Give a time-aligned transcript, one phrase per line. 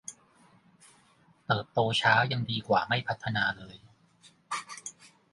[1.45, 3.75] เติบโตช้ายังดีกว่าไม่พัฒนาเลย